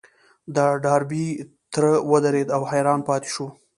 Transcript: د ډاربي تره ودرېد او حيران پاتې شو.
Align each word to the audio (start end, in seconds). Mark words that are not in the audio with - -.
د 0.55 0.57
ډاربي 0.83 1.27
تره 1.73 1.91
ودرېد 2.11 2.47
او 2.55 2.61
حيران 2.71 2.99
پاتې 3.09 3.29
شو. 3.35 3.47